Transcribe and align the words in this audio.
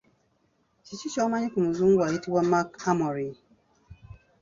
Kiki 0.85 1.07
ky’omanyi 1.13 1.47
ku 1.53 1.59
muzungu 1.65 1.99
ayitibwa 2.01 2.41
Mark 2.51 2.71
Amory? 2.91 3.29